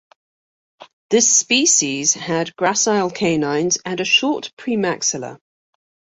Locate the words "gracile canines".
2.55-3.77